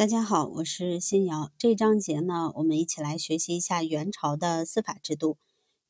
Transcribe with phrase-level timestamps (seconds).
[0.00, 1.52] 大家好，我是新瑶。
[1.58, 5.36] 这一章节呢，我们一起来学习一下元朝的司法制度。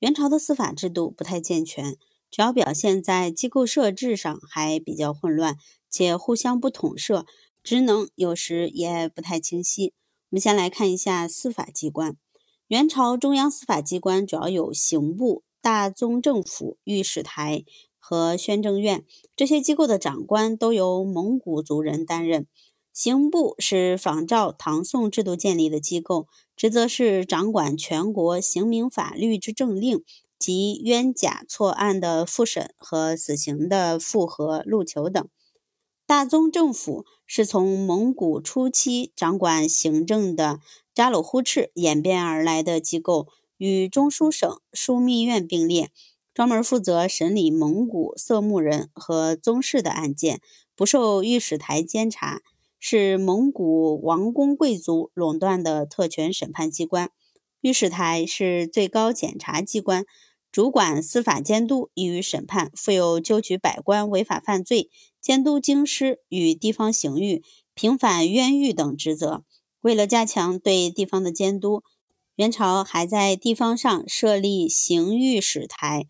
[0.00, 1.96] 元朝的司法制度不太健全，
[2.28, 5.56] 主要表现在机构设置上还比较混乱，
[5.88, 7.24] 且互相不统摄，
[7.62, 9.94] 职能有时也不太清晰。
[10.30, 12.16] 我们先来看一下司法机关。
[12.66, 17.64] 元朝中央司法机关主要有刑部、大宗政府、御史台
[17.96, 19.04] 和宣政院
[19.36, 22.48] 这些机构的长官都由蒙古族人担任。
[23.02, 30.04] 刑部是仿照唐宋制度建立的机构，职责是掌管全国刑名法律之政令
[30.38, 35.26] 及冤假错案的复审和死刑的复核录求等。
[36.06, 40.60] 大宗政府是从蒙古初期掌管行政的
[40.92, 45.90] 扎鲁呼赤演变而来的机构，与中书省枢密院并列，
[46.34, 50.42] 专门负责审理蒙古色目人和宗室的案件，
[50.76, 52.42] 不受御史台监察。
[52.80, 57.10] 是蒙古王公贵族垄断的特权审判机关，
[57.60, 60.06] 御史台是最高检察机关，
[60.50, 64.88] 主管司法监督与审判，负有纠举百官违法犯罪、
[65.20, 69.44] 监督京师与地方刑狱、平反冤狱等职责。
[69.82, 71.82] 为了加强对地方的监督，
[72.36, 76.06] 元朝还在地方上设立刑狱史台，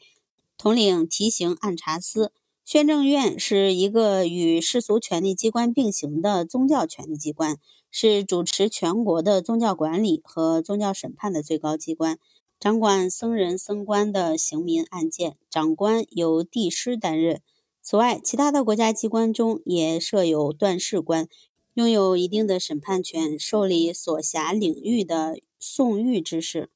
[0.56, 2.32] 统领提刑按察司。
[2.70, 7.58] 宣政院是一个与世俗权力机关并行的宗教权力机关，
[7.90, 12.16] 是主持全国的宗教管理和宗教审判的最高机关，
[12.60, 17.42] 掌管僧人僧官的刑民案件，长官由帝师担任。
[17.82, 21.26] 此外，其他的国家机关中也设有断事官，
[21.74, 26.70] 拥有一定的审判权，受理所辖领域的讼狱之事。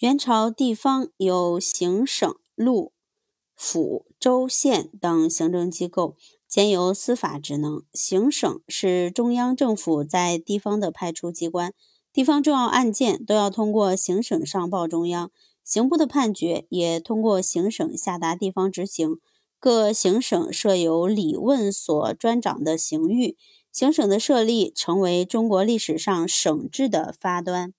[0.00, 2.92] 元朝地方有行省路。
[3.56, 7.82] 府、州、县等行政机构兼有司法职能。
[7.92, 11.72] 行省是中央政府在地方的派出机关，
[12.12, 15.30] 地方重要案件都要通过行省上报中央。
[15.64, 19.18] 刑部的判决也通过行省下达地方执行。
[19.58, 23.36] 各行省设有理问所专掌的刑狱。
[23.72, 27.74] 行省的设立成为中国历史上省制的发端。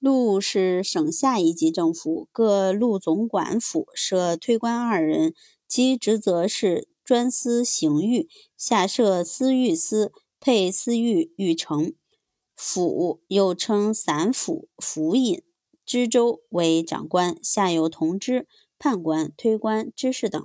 [0.00, 5.34] 路是省下一级政府，各路总管府设推官二人，
[5.68, 11.92] 其职责是专司刑狱，下设司狱司，配司狱狱丞。
[12.56, 15.42] 府又称散府、府尹。
[15.84, 18.46] 知州为长官，下有同知、
[18.78, 20.42] 判官、推官、知事等。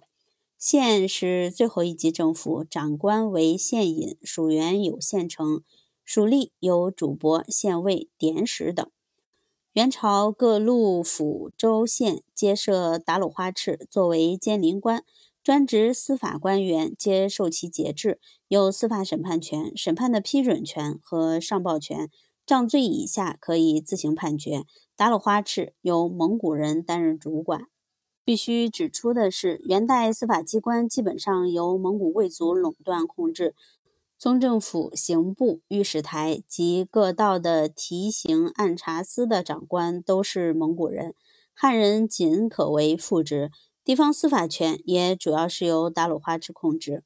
[0.58, 5.62] 县是最后一级政府，长官为县尹，属员有县丞，
[6.04, 8.90] 属吏有主簿、县尉、典史等。
[9.76, 15.04] 元朝各路府州县皆设达鲁花赤作为监临官，
[15.44, 22.10] 专职司法官员皆受其节制，有司法审判权、审判的批准权和上报权。
[22.46, 24.64] 杖罪以下可以自行判决。
[24.96, 27.68] 达鲁花赤由蒙古人担任主管。
[28.24, 33.54] 必须指出的是，元代司法机关基本上由蒙古贵族垄断控制。
[34.18, 41.14] 宗政府、刑部、御史台及各道的提刑按察司的长官都是蒙古人，
[41.54, 43.52] 汉人仅可为副职。
[43.84, 47.04] 地方司法权也主要是由达鲁花赤控制。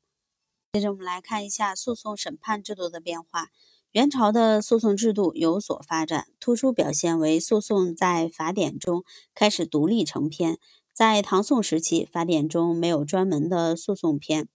[0.74, 3.48] 接着，我们来看一下诉讼审判制度的变化。
[3.92, 9.04] 元朝的诉讼制度有所发展，突出表现为诉讼在法典中
[9.34, 10.60] 开始独立成篇。
[10.94, 14.48] 在唐宋时期，法典中没有专门的诉讼篇。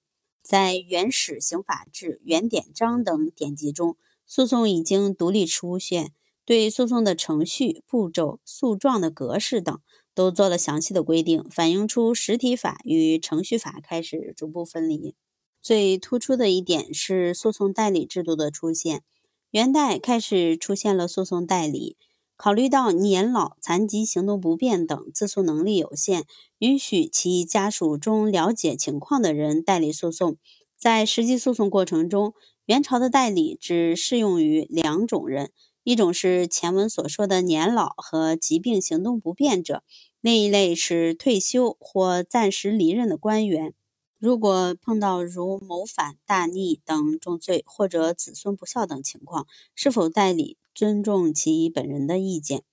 [0.44, 3.96] 在原始刑法志、原典章等典籍中，
[4.26, 6.12] 诉讼已经独立出现，
[6.44, 9.80] 对诉讼的程序、步骤、诉状的格式等
[10.14, 15.14] 都做了详细的规定，反映出实体法与程序法开始逐步分离。
[15.62, 19.02] 最突出的一点是诉讼代理制度的出现，
[19.50, 21.96] 元代开始出现了诉讼代理。
[22.36, 26.24] 考虑到年老、残疾、行动不便等自诉能力有限，
[26.58, 30.36] 允许其家属中了解情况的人代理诉讼。
[30.76, 32.34] 在实际诉讼过程中，
[32.66, 35.52] 元朝的代理只适用于两种人：
[35.84, 39.78] 一种是前文所说的年老和疾病、行动不便者；
[40.20, 43.72] 另一类是退休或暂时离任的官员。
[44.18, 50.56] 如果碰到如谋反、大逆等重罪，或者子孙不孝等情况，是否代理？
[50.74, 52.64] 尊重其本人的意见。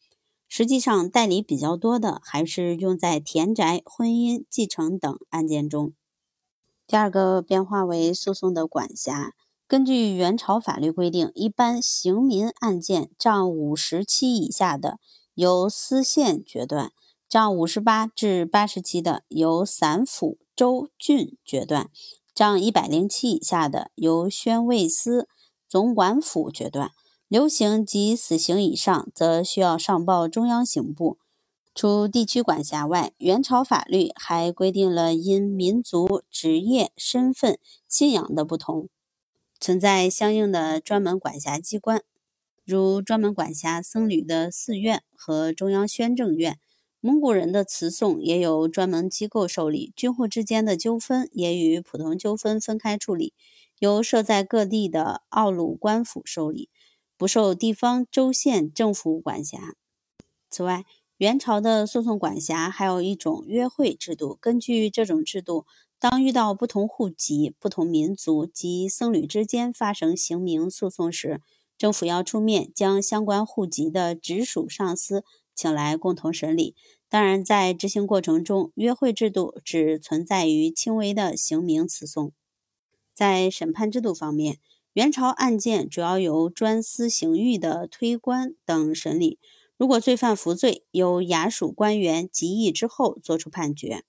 [0.49, 5.93] 实际上，代理比较多的还是用在田宅、婚姻、继承等案件中。
[6.85, 9.33] 第二个变化为诉讼的管辖。
[9.65, 14.99] 根据元朝法律规定，一般刑民案件账五十期以下的，
[15.33, 16.89] 由司宪决断；
[17.29, 21.85] 账五十八至八十期的，由散府、州、郡决断；
[22.35, 25.29] 账一百零七以下的，由宣慰司。
[25.69, 26.91] 总管府决断。
[27.31, 31.17] 流刑及死刑以上，则需要上报中央刑部。
[31.73, 37.57] 除地区管辖外，元朝法律还规定了因民族、职业、身份、
[37.87, 38.89] 信仰的不同，
[39.61, 42.03] 存在相应的专门管辖机关，
[42.65, 46.59] 如专门管辖僧侣的寺院和中央宣政院。
[46.99, 53.33] 蒙古人的词讼也有专门机构受理，军户之间的纠纷也与普通纠纷分开处理，
[53.79, 56.69] 由设在各地的奥鲁官府受理，
[57.21, 59.75] 不受地方州县政府管辖。
[60.49, 60.85] 此外，
[61.17, 64.39] 元朝的诉讼管辖还有一种约会制度。
[64.41, 65.67] 根据这种制度，
[65.99, 71.41] 当遇到不同户籍、不同民族及僧侣之间发生刑名诉讼时，
[71.77, 75.23] 政府要出面将相关户籍的直属上司
[75.53, 76.73] 请来共同审理。
[77.07, 82.31] 当然，在执行过程中，约会制度只存在于轻微的刑名词讼。
[83.13, 84.57] 在审判制度方面，
[84.93, 89.39] 元朝案件主要由专司刑狱的推官等审理。
[89.77, 94.03] 如果罪犯服罪，由衙署官员集议之后作出判决。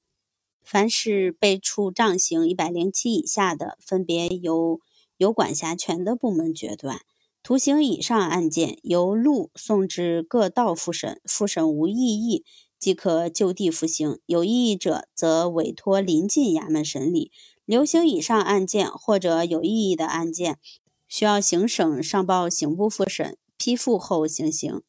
[0.60, 4.80] 凡是被处杖刑一百零七以下的，分别由
[5.16, 6.96] 有管辖权的部门决断；
[7.44, 12.44] 徒刑以上案件，由路送至各道复审，复审无异议，
[12.76, 17.30] 即可就地服刑；有异议者，则委托临近衙门审理。
[17.64, 20.58] 流刑以上案件或者有异议的案件，
[21.06, 24.82] 需要行省上报刑部复审，批复后行刑。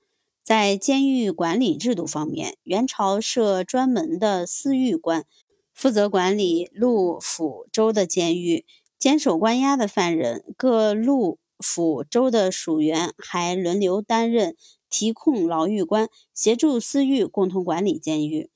[0.44, 5.26] 在监狱管理制度方面，元朝设专门的司狱官，
[5.74, 8.66] 负责管理路、府、州的监狱，
[9.00, 10.44] 监守关押的犯人。
[10.58, 14.58] 各路、府、州的属员还轮流担任
[14.90, 18.50] 提控牢狱官，协助司狱共同管理监狱。